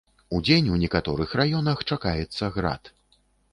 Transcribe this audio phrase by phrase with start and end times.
[0.37, 2.93] Удзень у некаторых раёнах чакаецца град.